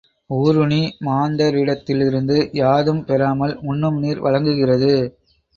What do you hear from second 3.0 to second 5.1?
பெறாமல் உண்ணும் நீர் வழங்குகிறது.